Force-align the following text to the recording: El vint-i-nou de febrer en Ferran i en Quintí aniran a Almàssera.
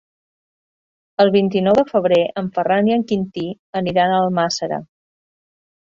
El 1.23 1.29
vint-i-nou 1.35 1.77
de 1.81 1.83
febrer 1.91 2.19
en 2.43 2.49
Ferran 2.57 2.91
i 2.93 2.97
en 2.97 3.07
Quintí 3.13 3.47
aniran 3.83 4.15
a 4.15 4.19
Almàssera. 4.23 4.85